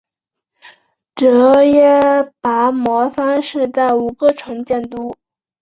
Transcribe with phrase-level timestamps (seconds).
[1.17, 2.01] 阇耶
[2.41, 5.15] 跋摩三世在吴哥城建都。